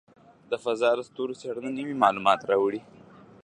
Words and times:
د 0.49 0.51
فضاء 0.63 0.93
د 0.97 1.01
ستورو 1.09 1.37
څېړنه 1.41 1.71
نوې 1.77 1.95
معلومات 2.03 2.39
راوړي. 2.49 2.81